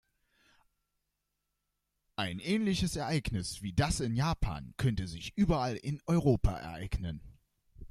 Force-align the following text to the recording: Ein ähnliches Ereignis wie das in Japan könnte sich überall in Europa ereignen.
Ein 2.15 2.39
ähnliches 2.39 2.95
Ereignis 2.95 3.61
wie 3.61 3.71
das 3.71 3.99
in 3.99 4.15
Japan 4.15 4.73
könnte 4.77 5.05
sich 5.05 5.33
überall 5.37 5.75
in 5.75 6.01
Europa 6.07 6.53
ereignen. 6.57 7.21